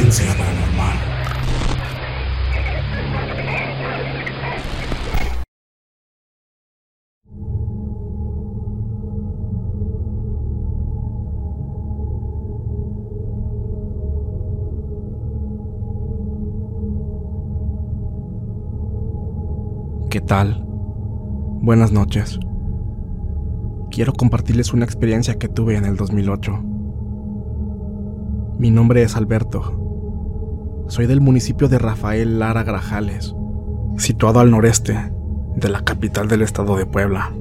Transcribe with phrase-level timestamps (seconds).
[0.00, 0.96] Frecuencia paranormal.
[20.08, 20.64] ¿Qué tal?
[21.60, 22.40] Buenas noches.
[23.90, 26.58] Quiero compartirles una experiencia que tuve en el 2008.
[28.58, 29.79] Mi nombre es Alberto.
[30.90, 33.36] Soy del municipio de Rafael Lara Grajales,
[33.96, 35.12] situado al noreste
[35.54, 37.32] de la capital del estado de Puebla.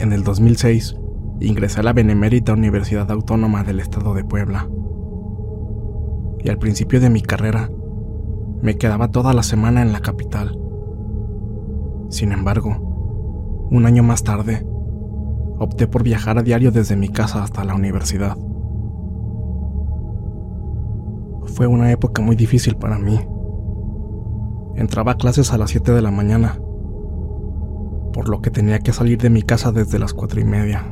[0.00, 0.96] En el 2006
[1.38, 4.68] ingresé a la Benemérita Universidad Autónoma del estado de Puebla.
[6.40, 7.70] Y al principio de mi carrera
[8.60, 10.58] me quedaba toda la semana en la capital.
[12.08, 14.66] Sin embargo, un año más tarde,
[15.60, 18.36] opté por viajar a diario desde mi casa hasta la universidad.
[21.58, 23.18] Fue una época muy difícil para mí.
[24.76, 26.56] Entraba a clases a las 7 de la mañana,
[28.12, 30.86] por lo que tenía que salir de mi casa desde las 4 y media.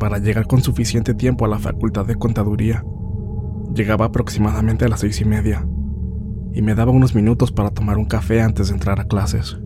[0.00, 2.84] Para llegar con suficiente tiempo a la facultad de contaduría,
[3.72, 5.64] llegaba aproximadamente a las seis y media,
[6.52, 9.56] y me daba unos minutos para tomar un café antes de entrar a clases.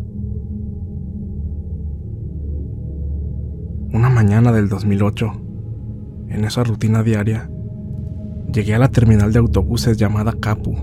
[3.91, 5.33] Una mañana del 2008,
[6.29, 7.51] en esa rutina diaria,
[8.53, 10.75] llegué a la terminal de autobuses llamada Capu,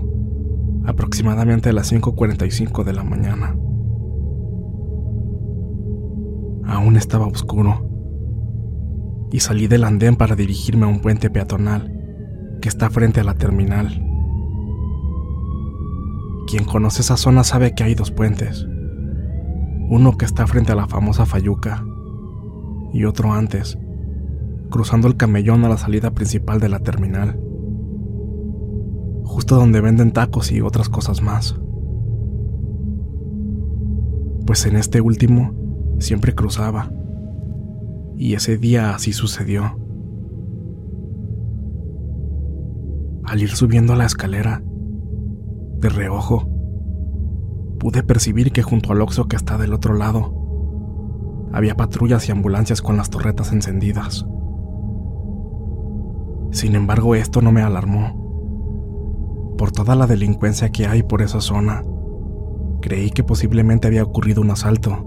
[0.84, 3.56] aproximadamente a las 5.45 de la mañana.
[6.66, 7.90] Aún estaba oscuro,
[9.30, 11.92] y salí del andén para dirigirme a un puente peatonal
[12.62, 13.88] que está frente a la terminal.
[16.46, 18.66] Quien conoce esa zona sabe que hay dos puentes.
[19.90, 21.84] Uno que está frente a la famosa Fayuca
[22.92, 23.76] y otro antes,
[24.70, 27.40] cruzando el camellón a la salida principal de la terminal.
[29.24, 31.56] Justo donde venden tacos y otras cosas más.
[34.46, 35.52] Pues en este último
[35.98, 36.92] siempre cruzaba.
[38.16, 39.78] Y ese día así sucedió.
[43.24, 44.62] Al ir subiendo la escalera,
[45.80, 46.48] de reojo,
[47.78, 50.44] pude percibir que junto al Oxo que está del otro lado,
[51.52, 54.26] había patrullas y ambulancias con las torretas encendidas.
[56.52, 58.23] Sin embargo, esto no me alarmó.
[59.64, 61.82] Por toda la delincuencia que hay por esa zona,
[62.82, 64.98] creí que posiblemente había ocurrido un asalto.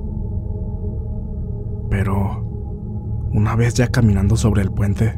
[1.91, 2.43] Pero,
[3.31, 5.13] una vez ya caminando sobre el puente,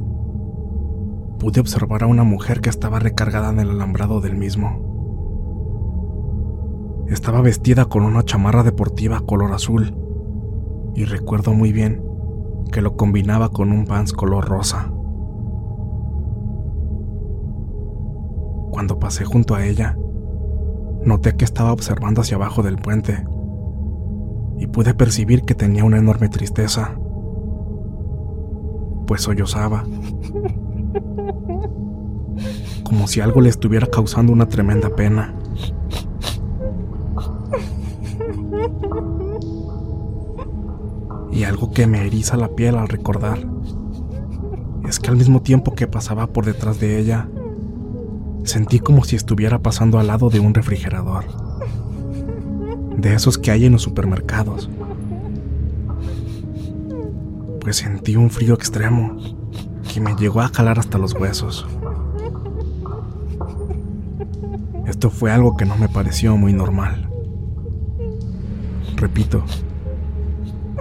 [1.40, 4.82] pude observar a una mujer que estaba recargada en el alambrado del mismo.
[7.08, 9.96] Estaba vestida con una chamarra deportiva color azul
[10.96, 12.04] y recuerdo muy bien
[12.74, 14.92] que lo combinaba con un pants color rosa.
[18.80, 19.98] Cuando pasé junto a ella,
[21.04, 23.26] noté que estaba observando hacia abajo del puente
[24.58, 26.98] y pude percibir que tenía una enorme tristeza,
[29.06, 29.84] pues sollozaba,
[32.86, 35.36] como si algo le estuviera causando una tremenda pena.
[41.34, 43.40] Y algo que me eriza la piel al recordar
[44.88, 47.28] es que al mismo tiempo que pasaba por detrás de ella,
[48.44, 51.26] sentí como si estuviera pasando al lado de un refrigerador.
[52.98, 54.70] De esos que hay en los supermercados.
[57.62, 59.18] Pues sentí un frío extremo
[59.94, 61.68] que me llegó a jalar hasta los huesos.
[64.88, 67.10] Esto fue algo que no me pareció muy normal.
[68.96, 69.44] Repito,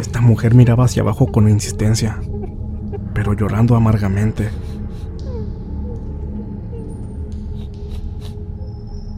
[0.01, 2.19] esta mujer miraba hacia abajo con insistencia,
[3.15, 4.51] pero llorando amargamente.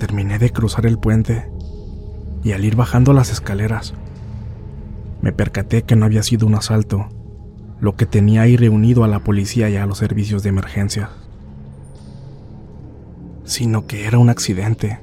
[0.00, 1.50] Terminé de cruzar el puente
[2.42, 3.92] y al ir bajando las escaleras,
[5.20, 7.10] me percaté que no había sido un asalto,
[7.80, 11.10] lo que tenía ahí reunido a la policía y a los servicios de emergencia,
[13.44, 15.00] sino que era un accidente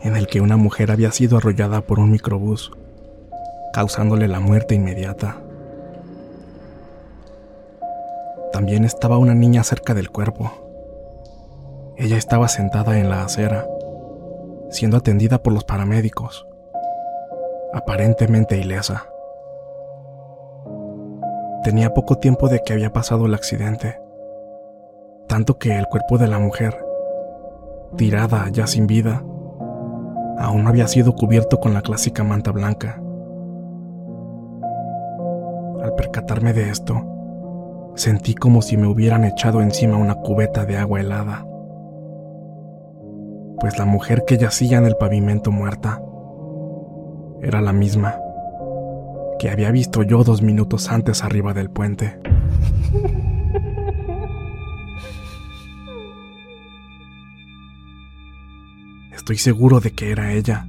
[0.00, 2.72] en el que una mujer había sido arrollada por un microbús
[3.74, 5.42] causándole la muerte inmediata.
[8.50, 10.65] También estaba una niña cerca del cuerpo.
[11.98, 13.66] Ella estaba sentada en la acera,
[14.68, 16.46] siendo atendida por los paramédicos,
[17.72, 19.06] aparentemente ilesa.
[21.64, 23.98] Tenía poco tiempo de que había pasado el accidente,
[25.26, 26.76] tanto que el cuerpo de la mujer,
[27.96, 29.24] tirada ya sin vida,
[30.38, 33.00] aún había sido cubierto con la clásica manta blanca.
[35.82, 37.02] Al percatarme de esto,
[37.94, 41.46] sentí como si me hubieran echado encima una cubeta de agua helada.
[43.60, 46.00] Pues la mujer que yacía en el pavimento muerta
[47.42, 48.16] era la misma
[49.38, 52.18] que había visto yo dos minutos antes arriba del puente.
[59.12, 60.66] Estoy seguro de que era ella,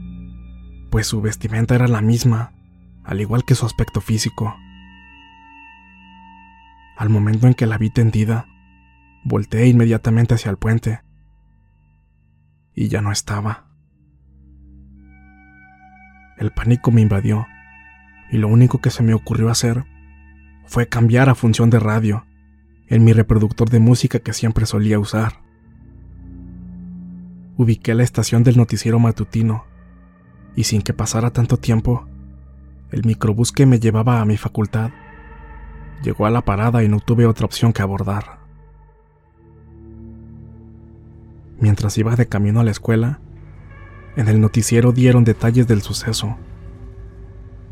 [0.89, 2.53] pues su vestimenta era la misma,
[3.03, 4.55] al igual que su aspecto físico.
[6.97, 8.47] Al momento en que la vi tendida,
[9.23, 11.01] volteé inmediatamente hacia el puente.
[12.77, 13.65] Y ya no estaba.
[16.37, 17.45] El pánico me invadió,
[18.31, 19.83] y lo único que se me ocurrió hacer
[20.65, 22.25] fue cambiar a función de radio
[22.87, 25.41] en mi reproductor de música que siempre solía usar.
[27.57, 29.65] Ubiqué la estación del noticiero matutino,
[30.55, 32.07] y sin que pasara tanto tiempo,
[32.91, 34.91] el microbús que me llevaba a mi facultad
[36.03, 38.36] Llegó a la parada y no tuve otra opción que abordar.
[41.59, 43.19] Mientras iba de camino a la escuela,
[44.15, 46.37] en el noticiero dieron detalles del suceso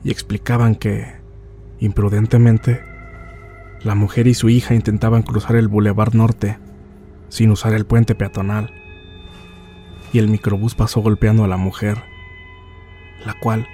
[0.03, 1.15] y explicaban que,
[1.79, 2.81] imprudentemente,
[3.81, 6.57] la mujer y su hija intentaban cruzar el Boulevard Norte
[7.29, 8.73] sin usar el puente peatonal
[10.13, 12.03] y el microbús pasó golpeando a la mujer,
[13.25, 13.67] la cual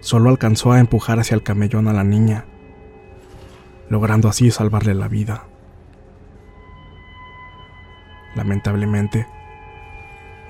[0.00, 2.46] solo alcanzó a empujar hacia el camellón a la niña
[3.92, 5.44] logrando así salvarle la vida.
[8.34, 9.26] Lamentablemente,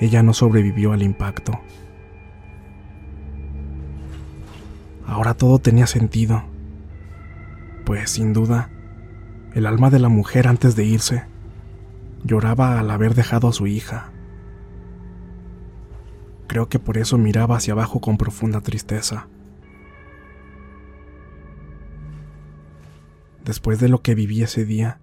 [0.02, 1.60] ella no sobrevivió al impacto.
[5.06, 6.42] Ahora todo tenía sentido,
[7.84, 8.68] pues sin duda,
[9.54, 11.24] el alma de la mujer antes de irse
[12.24, 14.10] lloraba al haber dejado a su hija.
[16.48, 19.28] Creo que por eso miraba hacia abajo con profunda tristeza.
[23.44, 24.98] Después de lo que viví ese día,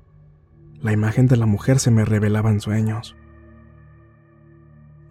[0.82, 3.16] la imagen de la mujer se me revelaba en sueños.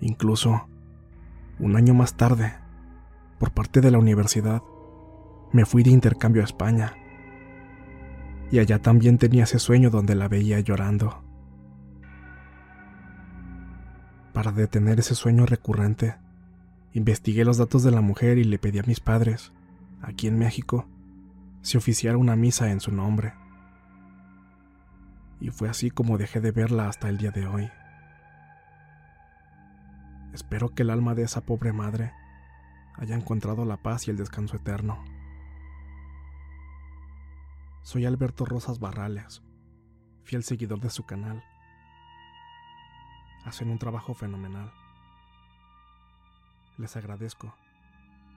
[0.00, 0.68] Incluso,
[1.58, 2.54] un año más tarde,
[3.38, 4.62] por parte de la universidad,
[5.52, 6.94] me fui de intercambio a España.
[8.50, 11.22] Y allá también tenía ese sueño donde la veía llorando.
[14.32, 16.16] Para detener ese sueño recurrente,
[16.92, 19.52] investigué los datos de la mujer y le pedí a mis padres,
[20.00, 20.86] aquí en México,
[21.62, 23.34] se oficiara una misa en su nombre.
[25.40, 27.70] Y fue así como dejé de verla hasta el día de hoy.
[30.32, 32.12] Espero que el alma de esa pobre madre
[32.96, 35.04] haya encontrado la paz y el descanso eterno.
[37.82, 39.42] Soy Alberto Rosas Barrales,
[40.24, 41.42] fiel seguidor de su canal.
[43.44, 44.72] Hacen un trabajo fenomenal.
[46.76, 47.54] Les agradezco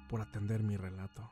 [0.10, 1.32] por atender mi relato.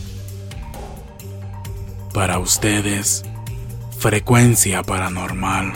[2.13, 3.23] Para ustedes,
[3.97, 5.71] frecuencia paranormal.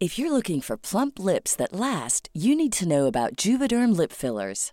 [0.00, 4.12] If you're looking for plump lips that last, you need to know about Juvederm lip
[4.12, 4.72] fillers.